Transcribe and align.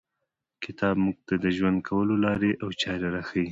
کتاب 0.63 0.95
موږ 1.05 1.17
ته 1.27 1.35
د 1.43 1.45
ژوند 1.57 1.79
کولو 1.87 2.13
لاري 2.25 2.51
او 2.63 2.69
چاري 2.81 3.07
راښیي. 3.15 3.47